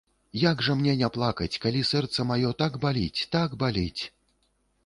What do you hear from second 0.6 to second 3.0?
жа мне не плакаць, калі сэрца маё так